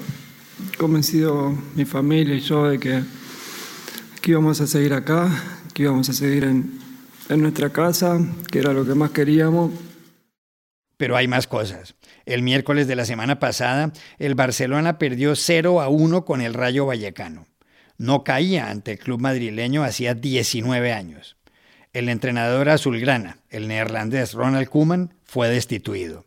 convencido 0.79 1.53
mi 1.75 1.83
familia 1.83 2.33
y 2.35 2.39
yo 2.39 2.69
de 2.69 2.79
que, 2.79 3.03
que 4.21 4.31
íbamos 4.31 4.61
a 4.61 4.65
seguir 4.65 4.93
acá, 4.93 5.29
que 5.73 5.83
íbamos 5.83 6.07
a 6.07 6.13
seguir 6.13 6.45
en, 6.45 6.79
en 7.27 7.41
nuestra 7.41 7.69
casa, 7.69 8.17
que 8.49 8.59
era 8.59 8.71
lo 8.71 8.85
que 8.85 8.95
más 8.95 9.11
queríamos. 9.11 9.71
Pero 10.95 11.17
hay 11.17 11.27
más 11.27 11.47
cosas. 11.47 11.95
El 12.25 12.43
miércoles 12.43 12.87
de 12.87 12.95
la 12.95 13.03
semana 13.03 13.39
pasada, 13.39 13.91
el 14.19 14.35
Barcelona 14.35 14.97
perdió 14.97 15.35
0 15.35 15.81
a 15.81 15.89
1 15.89 16.23
con 16.23 16.39
el 16.39 16.53
Rayo 16.53 16.85
Vallecano. 16.85 17.45
No 17.97 18.23
caía 18.23 18.69
ante 18.69 18.93
el 18.93 18.99
club 18.99 19.19
madrileño 19.19 19.83
hacía 19.83 20.13
19 20.13 20.93
años. 20.93 21.35
El 21.91 22.07
entrenador 22.07 22.69
azulgrana, 22.69 23.39
el 23.49 23.67
neerlandés 23.67 24.33
Ronald 24.33 24.69
Koeman, 24.69 25.13
fue 25.25 25.49
destituido. 25.49 26.25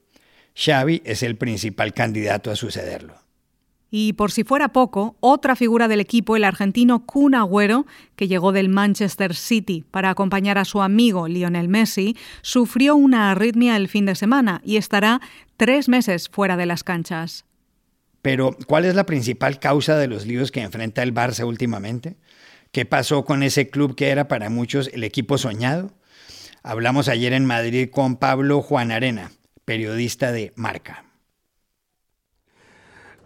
Xavi 0.55 1.01
es 1.07 1.23
el 1.23 1.37
principal 1.37 1.95
candidato 1.95 2.51
a 2.51 2.57
sucederlo. 2.57 3.23
Y 3.95 4.15
por 4.15 4.33
si 4.33 4.43
fuera 4.43 4.69
poco, 4.69 5.17
otra 5.21 5.55
figura 5.55 5.87
del 5.87 6.01
equipo, 6.01 6.35
el 6.35 6.45
argentino 6.45 7.05
Kun 7.05 7.35
Agüero, 7.35 7.85
que 8.17 8.27
llegó 8.27 8.51
del 8.51 8.71
Manchester 8.71 9.35
City 9.35 9.85
para 9.91 10.09
acompañar 10.09 10.57
a 10.57 10.65
su 10.65 10.81
amigo 10.81 11.29
Lionel 11.29 11.69
Messi, 11.69 12.17
sufrió 12.41 12.97
una 12.97 13.31
arritmia 13.31 13.77
el 13.77 13.89
fin 13.89 14.07
de 14.07 14.15
semana 14.15 14.63
y 14.65 14.79
estará 14.79 15.21
tres 15.59 15.91
meses 15.91 16.31
fuera 16.31 16.57
de 16.57 16.65
las 16.65 16.85
canchas. 16.85 17.45
Pero, 18.23 18.57
¿cuál 18.67 18.87
es 18.87 18.95
la 18.95 19.05
principal 19.05 19.59
causa 19.59 19.99
de 19.99 20.09
los 20.09 20.25
líos 20.25 20.51
que 20.51 20.63
enfrenta 20.63 21.03
el 21.03 21.13
Barça 21.13 21.47
últimamente? 21.47 22.17
¿Qué 22.71 22.87
pasó 22.87 23.27
con 23.27 23.43
ese 23.43 23.69
club 23.69 23.95
que 23.95 24.09
era 24.09 24.27
para 24.27 24.49
muchos 24.49 24.89
el 24.95 25.05
equipo 25.05 25.37
soñado? 25.37 25.93
Hablamos 26.63 27.09
ayer 27.09 27.35
en 27.35 27.45
Madrid 27.45 27.91
con 27.91 28.17
Pablo 28.17 28.63
Juan 28.63 28.91
Arena, 28.91 29.33
periodista 29.67 30.33
de 30.33 30.55
Marca. 30.57 31.12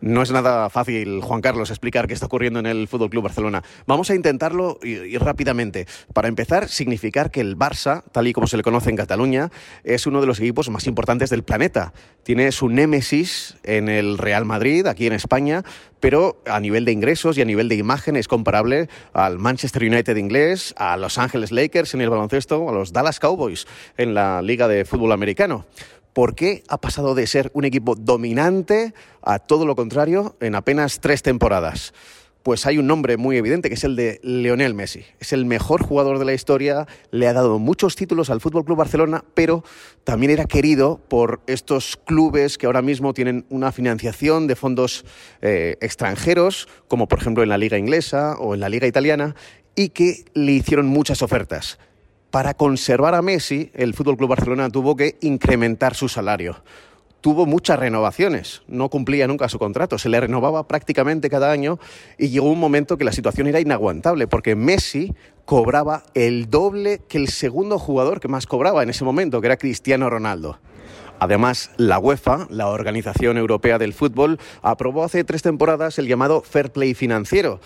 No 0.01 0.23
es 0.23 0.31
nada 0.31 0.69
fácil, 0.69 1.21
Juan 1.23 1.41
Carlos, 1.41 1.71
explicar 1.71 2.07
qué 2.07 2.15
está 2.15 2.27
ocurriendo 2.27 2.61
en 2.61 2.67
el 2.67 2.87
Fútbol 2.87 3.09
Club 3.09 3.25
Barcelona. 3.25 3.63
Vamos 3.87 4.11
a 4.11 4.15
intentarlo 4.15 4.79
y, 4.83 5.17
rápidamente. 5.17 5.87
Para 6.13 6.29
empezar, 6.29 6.69
significar 6.69 7.31
que 7.31 7.41
el 7.41 7.57
Barça, 7.57 8.05
tal 8.13 8.27
y 8.27 8.35
como 8.35 8.47
se 8.47 8.59
le 8.59 8.63
conoce 8.63 8.91
en 8.91 8.97
Cataluña, 8.97 9.51
es 9.85 10.07
uno 10.07 10.21
de 10.21 10.27
los 10.27 10.39
equipos 10.39 10.69
más 10.69 10.87
importantes 10.87 11.31
del 11.31 11.45
planeta. 11.45 11.95
Tiene 12.25 12.53
su 12.53 12.69
némesis 12.69 13.57
en 13.63 13.89
el 13.89 14.19
Real 14.19 14.45
Madrid, 14.45 14.87
aquí 14.87 15.07
en 15.07 15.15
España, 15.15 15.65
pero 15.99 16.43
a 16.47 16.61
nivel 16.61 16.85
de 16.85 16.93
ingresos 16.93 17.39
y 17.39 17.43
a 17.43 17.47
nivel 17.47 17.69
de 17.69 17.77
imagen 17.77 18.17
es 18.17 18.29
comparable 18.29 18.89
al 19.15 19.39
Manchester 19.39 19.83
United 19.83 20.17
inglés, 20.17 20.75
a 20.77 20.99
Los 20.99 21.17
Ángeles 21.17 21.53
Lakers 21.53 21.95
en 21.95 22.03
el 22.03 22.11
baloncesto, 22.11 22.69
a 22.69 22.73
los 22.73 22.93
Dallas 22.93 23.19
Cowboys 23.19 23.67
en 23.97 24.15
la 24.15 24.43
Liga 24.43 24.69
de 24.69 24.85
Fútbol 24.85 25.13
Americano. 25.13 25.65
¿Por 26.17 26.35
qué 26.35 26.63
ha 26.71 26.81
pasado 26.81 27.15
de 27.15 27.27
ser 27.27 27.51
un 27.53 27.67
equipo 27.67 27.95
dominante 27.95 28.95
a 29.21 29.39
todo 29.39 29.67
lo 29.67 29.77
contrario 29.77 30.35
en 30.41 30.55
apenas 30.55 30.99
tres 31.01 31.21
temporadas? 31.21 31.93
Pues 32.43 32.65
hay 32.65 32.79
un 32.79 32.87
nombre 32.87 33.19
muy 33.19 33.37
evidente 33.37 33.69
que 33.69 33.75
es 33.75 33.85
el 33.85 33.97
de 33.97 34.19
Lionel 34.23 34.73
Messi. 34.73 35.05
Es 35.21 35.35
el 35.35 35.45
mejor 35.45 35.83
jugador 35.83 36.19
de 36.19 36.25
la 36.25 36.33
historia, 36.33 36.87
le 37.11 37.29
ha 37.29 37.35
dado 37.35 37.59
muchos 37.59 37.97
títulos 37.97 38.31
al 38.31 38.41
Fútbol 38.41 38.65
Club 38.65 38.79
Barcelona, 38.79 39.27
pero 39.35 39.63
también 40.05 40.33
era 40.33 40.47
querido 40.47 41.03
por 41.07 41.43
estos 41.47 41.99
clubes 41.99 42.57
que 42.57 42.65
ahora 42.65 42.81
mismo 42.81 43.13
tienen 43.13 43.45
una 43.51 43.71
financiación 43.71 44.47
de 44.47 44.57
fondos 44.57 45.05
eh, 45.43 45.77
extranjeros, 45.83 46.67
como 46.89 47.09
por 47.09 47.19
ejemplo 47.19 47.43
en 47.43 47.51
la 47.51 47.59
Liga 47.59 47.77
Inglesa 47.77 48.37
o 48.39 48.55
en 48.55 48.61
la 48.61 48.71
Liga 48.71 48.87
Italiana, 48.87 49.35
y 49.75 49.91
que 49.91 50.25
le 50.33 50.53
hicieron 50.53 50.87
muchas 50.87 51.21
ofertas 51.21 51.79
para 52.37 52.53
conservar 52.53 53.15
a 53.15 53.23
Messi, 53.23 53.71
el 53.73 53.95
Fútbol 53.95 54.19
Club 54.19 54.29
Barcelona 54.29 54.69
tuvo 54.69 54.95
que 54.95 55.17
incrementar 55.23 55.95
su 55.95 56.07
salario. 56.07 56.63
Tuvo 57.23 57.47
muchas 57.47 57.79
renovaciones, 57.79 58.61
no 58.69 58.91
cumplía 58.91 59.27
nunca 59.27 59.49
su 59.49 59.59
contrato, 59.59 59.97
se 59.97 60.11
le 60.11 60.21
renovaba 60.21 60.69
prácticamente 60.69 61.31
cada 61.31 61.51
año 61.51 61.79
y 62.19 62.29
llegó 62.29 62.51
un 62.51 62.61
momento 62.61 62.99
que 62.99 63.05
la 63.05 63.13
situación 63.13 63.47
era 63.47 63.59
inaguantable 63.59 64.27
porque 64.27 64.55
Messi 64.55 65.15
cobraba 65.47 66.03
el 66.13 66.51
doble 66.51 67.01
que 67.09 67.17
el 67.17 67.29
segundo 67.29 67.79
jugador 67.79 68.21
que 68.21 68.29
más 68.29 68.47
cobraba 68.47 68.83
en 68.83 68.91
ese 68.91 69.07
momento, 69.07 69.41
que 69.41 69.47
era 69.47 69.57
Cristiano 69.57 70.11
Ronaldo. 70.11 70.59
Además, 71.19 71.71
la 71.79 71.99
UEFA, 71.99 72.49
la 72.51 72.69
Organización 72.69 73.39
Europea 73.39 73.79
del 73.79 73.95
Fútbol, 73.95 74.39
aprobó 74.61 75.05
hace 75.05 75.25
tres 75.25 75.41
temporadas 75.41 75.99
el 75.99 76.07
llamado 76.07 76.43
Fair 76.43 76.71
Play 76.71 76.93
financiero, 76.93 77.61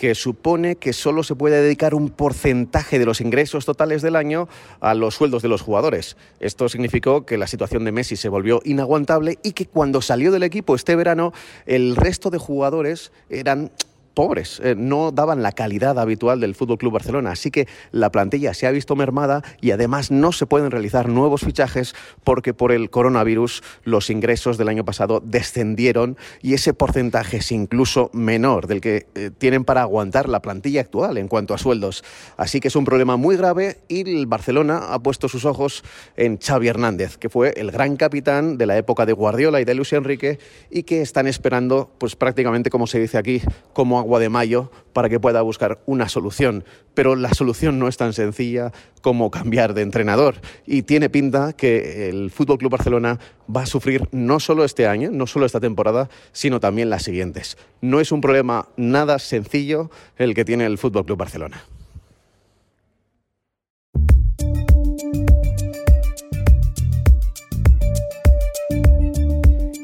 que 0.00 0.14
supone 0.14 0.76
que 0.76 0.94
solo 0.94 1.22
se 1.22 1.34
puede 1.34 1.60
dedicar 1.60 1.94
un 1.94 2.08
porcentaje 2.08 2.98
de 2.98 3.04
los 3.04 3.20
ingresos 3.20 3.66
totales 3.66 4.00
del 4.00 4.16
año 4.16 4.48
a 4.80 4.94
los 4.94 5.16
sueldos 5.16 5.42
de 5.42 5.48
los 5.48 5.60
jugadores. 5.60 6.16
Esto 6.40 6.70
significó 6.70 7.26
que 7.26 7.36
la 7.36 7.46
situación 7.46 7.84
de 7.84 7.92
Messi 7.92 8.16
se 8.16 8.30
volvió 8.30 8.62
inaguantable 8.64 9.38
y 9.42 9.52
que 9.52 9.66
cuando 9.66 10.00
salió 10.00 10.32
del 10.32 10.42
equipo 10.42 10.74
este 10.74 10.96
verano, 10.96 11.34
el 11.66 11.96
resto 11.96 12.30
de 12.30 12.38
jugadores 12.38 13.12
eran 13.28 13.72
pobres, 14.20 14.60
eh, 14.62 14.74
no 14.76 15.12
daban 15.12 15.42
la 15.42 15.52
calidad 15.52 15.98
habitual 15.98 16.40
del 16.40 16.54
Fútbol 16.54 16.76
Club 16.76 16.92
Barcelona, 16.92 17.30
así 17.30 17.50
que 17.50 17.66
la 17.90 18.12
plantilla 18.12 18.52
se 18.52 18.66
ha 18.66 18.70
visto 18.70 18.94
mermada 18.94 19.42
y 19.62 19.70
además 19.70 20.10
no 20.10 20.30
se 20.32 20.44
pueden 20.44 20.70
realizar 20.70 21.08
nuevos 21.08 21.40
fichajes 21.40 21.94
porque 22.22 22.52
por 22.52 22.70
el 22.70 22.90
coronavirus 22.90 23.62
los 23.82 24.10
ingresos 24.10 24.58
del 24.58 24.68
año 24.68 24.84
pasado 24.84 25.22
descendieron 25.24 26.18
y 26.42 26.52
ese 26.52 26.74
porcentaje 26.74 27.38
es 27.38 27.50
incluso 27.50 28.10
menor 28.12 28.66
del 28.66 28.82
que 28.82 29.06
eh, 29.14 29.30
tienen 29.38 29.64
para 29.64 29.80
aguantar 29.80 30.28
la 30.28 30.42
plantilla 30.42 30.82
actual 30.82 31.16
en 31.16 31.26
cuanto 31.26 31.54
a 31.54 31.58
sueldos. 31.58 32.04
Así 32.36 32.60
que 32.60 32.68
es 32.68 32.76
un 32.76 32.84
problema 32.84 33.16
muy 33.16 33.38
grave 33.38 33.78
y 33.88 34.02
el 34.02 34.26
Barcelona 34.26 34.92
ha 34.92 34.98
puesto 34.98 35.30
sus 35.30 35.46
ojos 35.46 35.82
en 36.18 36.36
Xavi 36.36 36.68
Hernández, 36.68 37.16
que 37.16 37.30
fue 37.30 37.54
el 37.56 37.70
gran 37.70 37.96
capitán 37.96 38.58
de 38.58 38.66
la 38.66 38.76
época 38.76 39.06
de 39.06 39.14
Guardiola 39.14 39.62
y 39.62 39.64
de 39.64 39.72
Luis 39.72 39.94
Enrique 39.94 40.38
y 40.70 40.82
que 40.82 41.00
están 41.00 41.26
esperando 41.26 41.90
pues 41.96 42.16
prácticamente 42.16 42.68
como 42.68 42.86
se 42.86 43.00
dice 43.00 43.16
aquí 43.16 43.40
como 43.72 43.98
agua 43.98 44.09
de 44.18 44.28
mayo 44.28 44.70
para 44.92 45.08
que 45.08 45.20
pueda 45.20 45.42
buscar 45.42 45.80
una 45.86 46.08
solución. 46.08 46.64
Pero 46.94 47.16
la 47.16 47.32
solución 47.32 47.78
no 47.78 47.88
es 47.88 47.96
tan 47.96 48.12
sencilla 48.12 48.72
como 49.02 49.30
cambiar 49.30 49.74
de 49.74 49.82
entrenador. 49.82 50.36
Y 50.66 50.82
tiene 50.82 51.08
pinta 51.08 51.52
que 51.52 52.08
el 52.08 52.30
Fútbol 52.30 52.58
Club 52.58 52.72
Barcelona 52.72 53.18
va 53.54 53.62
a 53.62 53.66
sufrir 53.66 54.08
no 54.12 54.40
solo 54.40 54.64
este 54.64 54.86
año, 54.86 55.10
no 55.12 55.26
solo 55.26 55.46
esta 55.46 55.60
temporada, 55.60 56.08
sino 56.32 56.60
también 56.60 56.90
las 56.90 57.02
siguientes. 57.02 57.56
No 57.80 58.00
es 58.00 58.12
un 58.12 58.20
problema 58.20 58.68
nada 58.76 59.18
sencillo 59.18 59.90
el 60.16 60.34
que 60.34 60.44
tiene 60.44 60.66
el 60.66 60.78
Fútbol 60.78 61.04
Club 61.06 61.18
Barcelona. 61.18 61.62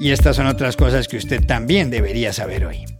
Y 0.07 0.13
estas 0.13 0.37
son 0.37 0.47
otras 0.47 0.77
cosas 0.77 1.09
que 1.09 1.17
usted 1.17 1.45
también 1.45 1.91
debería 1.91 2.33
saber 2.33 2.65
hoy. 2.65 2.96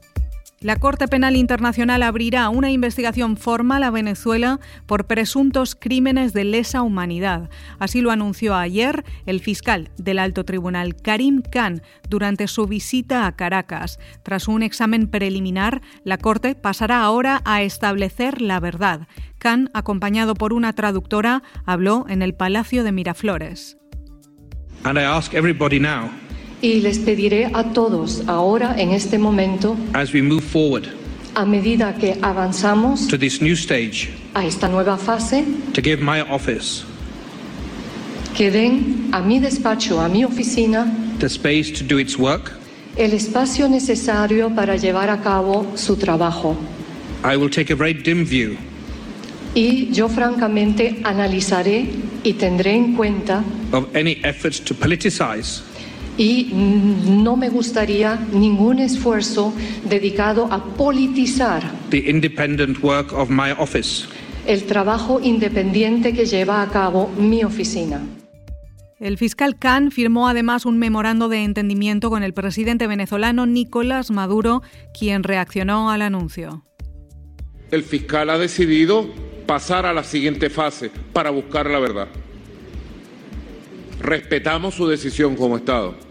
La 0.67 0.75
Corte 0.75 1.07
Penal 1.07 1.37
Internacional 1.37 2.03
abrirá 2.03 2.49
una 2.49 2.73
investigación 2.73 3.37
formal 3.37 3.85
a 3.85 3.93
Venezuela 3.93 4.59
por 4.87 5.07
presuntos 5.07 5.77
crímenes 5.77 6.33
de 6.33 6.43
lesa 6.43 6.83
humanidad. 6.83 7.51
Así 7.79 8.01
lo 8.01 8.11
anunció 8.11 8.57
ayer 8.57 9.05
el 9.27 9.39
fiscal 9.39 9.91
del 9.97 10.19
Alto 10.19 10.45
Tribunal, 10.45 10.97
Karim 10.97 11.41
Khan, 11.41 11.83
durante 12.11 12.49
su 12.49 12.67
visita 12.67 13.29
a 13.29 13.37
Caracas. 13.37 14.01
Tras 14.25 14.49
un 14.49 14.65
examen 14.65 15.07
preliminar, 15.07 15.83
la 16.03 16.19
Corte 16.19 16.57
pasará 16.57 17.03
ahora 17.03 17.43
a 17.45 17.63
establecer 17.63 18.43
la 18.43 18.59
verdad. 18.59 19.07
Khan, 19.39 19.71
acompañado 19.73 20.35
por 20.35 20.53
una 20.53 20.73
traductora, 20.73 21.45
habló 21.65 22.07
en 22.09 22.23
el 22.23 22.35
Palacio 22.35 22.83
de 22.83 22.91
Miraflores. 22.91 23.79
Y 26.63 26.81
les 26.81 26.99
pediré 26.99 27.51
a 27.53 27.73
todos 27.73 28.23
ahora, 28.27 28.75
en 28.79 28.91
este 28.91 29.19
momento, 29.19 29.77
a 31.35 31.45
medida 31.45 31.95
que 31.95 32.17
avanzamos 32.23 33.09
a 34.35 34.45
esta 34.47 34.69
nueva 34.69 34.97
fase, 34.97 35.45
que 38.35 38.51
den 38.51 39.09
a 39.13 39.21
mi 39.21 39.39
despacho, 39.39 40.01
a 40.01 40.09
mi 40.09 40.25
oficina, 40.25 40.87
el 42.97 43.13
espacio 43.13 43.69
necesario 43.69 44.55
para 44.55 44.77
llevar 44.77 45.11
a 45.11 45.21
cabo 45.21 45.67
su 45.75 45.97
trabajo. 45.97 46.57
Y 49.55 49.91
yo 49.91 50.09
francamente 50.09 51.01
analizaré 51.03 51.87
y 52.23 52.35
tendré 52.35 52.75
en 52.75 52.95
cuenta 52.95 53.43
of 53.73 53.87
any 53.97 54.19
efforts 54.23 54.61
to 54.61 54.75
politicize 54.75 55.63
y 56.19 56.51
no 56.53 57.37
me 57.37 57.49
gustaría 57.49 58.17
ningún 58.33 58.79
esfuerzo 58.79 59.53
dedicado 59.89 60.47
a 60.51 60.65
politizar 60.65 61.63
el 64.47 64.63
trabajo 64.65 65.21
independiente 65.21 66.13
que 66.13 66.25
lleva 66.25 66.63
a 66.63 66.69
cabo 66.69 67.11
mi 67.19 67.45
oficina. 67.45 68.01
El 68.99 69.19
fiscal 69.19 69.59
Khan 69.59 69.91
firmó 69.91 70.29
además 70.29 70.65
un 70.65 70.79
memorando 70.79 71.29
de 71.29 71.45
entendimiento 71.45 72.09
con 72.09 72.23
el 72.23 72.33
presidente 72.33 72.87
venezolano 72.87 73.45
Nicolás 73.45 74.11
Maduro, 74.11 74.63
quien 74.99 75.23
reaccionó 75.23 75.91
al 75.91 76.01
anuncio. 76.01 76.65
El 77.71 77.83
fiscal 77.83 78.31
ha 78.31 78.39
decidido 78.39 79.07
pasar 79.47 79.85
a 79.85 79.93
la 79.93 80.03
siguiente 80.03 80.49
fase 80.49 80.91
para 81.13 81.31
buscar 81.31 81.69
la 81.69 81.79
verdad. 81.79 82.09
Respetamos 84.01 84.75
su 84.75 84.87
decisión 84.87 85.37
como 85.37 85.57
Estado 85.57 86.06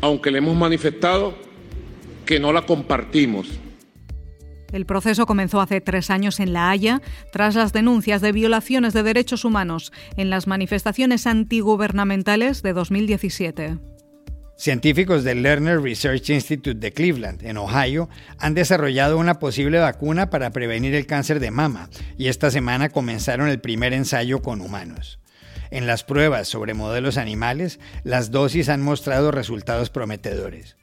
aunque 0.00 0.30
le 0.30 0.38
hemos 0.38 0.56
manifestado 0.56 1.34
que 2.24 2.40
no 2.40 2.52
la 2.52 2.62
compartimos. 2.62 3.48
El 4.72 4.86
proceso 4.86 5.26
comenzó 5.26 5.60
hace 5.60 5.80
tres 5.80 6.10
años 6.10 6.38
en 6.38 6.52
La 6.52 6.70
Haya, 6.70 7.02
tras 7.32 7.56
las 7.56 7.72
denuncias 7.72 8.20
de 8.20 8.32
violaciones 8.32 8.92
de 8.92 9.02
derechos 9.02 9.44
humanos 9.44 9.92
en 10.16 10.30
las 10.30 10.46
manifestaciones 10.46 11.26
antigubernamentales 11.26 12.62
de 12.62 12.72
2017. 12.72 13.78
Científicos 14.56 15.24
del 15.24 15.42
Lerner 15.42 15.80
Research 15.80 16.28
Institute 16.28 16.78
de 16.78 16.92
Cleveland, 16.92 17.42
en 17.44 17.56
Ohio, 17.56 18.10
han 18.38 18.52
desarrollado 18.52 19.16
una 19.16 19.38
posible 19.38 19.78
vacuna 19.78 20.28
para 20.28 20.50
prevenir 20.50 20.94
el 20.94 21.06
cáncer 21.06 21.40
de 21.40 21.50
mama 21.50 21.88
y 22.18 22.28
esta 22.28 22.50
semana 22.50 22.90
comenzaron 22.90 23.48
el 23.48 23.58
primer 23.58 23.94
ensayo 23.94 24.42
con 24.42 24.60
humanos. 24.60 25.18
En 25.70 25.86
las 25.86 26.04
pruebas 26.04 26.48
sobre 26.48 26.74
modelos 26.74 27.16
animales, 27.16 27.80
las 28.04 28.30
dosis 28.30 28.68
han 28.68 28.82
mostrado 28.82 29.30
resultados 29.30 29.90
prometedores. 29.90 30.76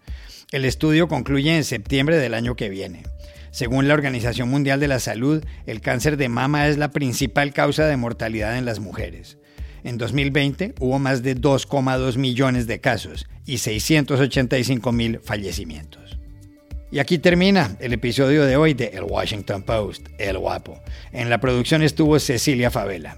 El 0.51 0.65
estudio 0.65 1.07
concluye 1.07 1.55
en 1.55 1.63
septiembre 1.63 2.17
del 2.17 2.33
año 2.33 2.55
que 2.55 2.69
viene. 2.69 3.03
Según 3.51 3.87
la 3.87 3.93
Organización 3.93 4.49
Mundial 4.49 4.79
de 4.79 4.87
la 4.87 4.99
Salud, 4.99 5.43
el 5.65 5.81
cáncer 5.81 6.15
de 6.15 6.29
mama 6.29 6.67
es 6.67 6.77
la 6.77 6.91
principal 6.91 7.53
causa 7.53 7.85
de 7.85 7.97
mortalidad 7.97 8.57
en 8.57 8.65
las 8.65 8.79
mujeres. 8.79 9.37
En 9.83 9.97
2020 9.97 10.75
hubo 10.79 10.99
más 10.99 11.23
de 11.23 11.35
2,2 11.35 12.17
millones 12.17 12.67
de 12.67 12.79
casos 12.79 13.27
y 13.45 13.57
685 13.57 14.91
mil 14.91 15.19
fallecimientos. 15.19 16.17
Y 16.91 16.99
aquí 16.99 17.17
termina 17.17 17.75
el 17.79 17.93
episodio 17.93 18.45
de 18.45 18.55
hoy 18.55 18.73
de 18.73 18.87
El 18.87 19.03
Washington 19.03 19.63
Post, 19.63 20.07
El 20.17 20.37
Guapo. 20.37 20.79
En 21.11 21.29
la 21.29 21.39
producción 21.39 21.81
estuvo 21.81 22.17
Cecilia 22.19 22.71
Favela. 22.71 23.17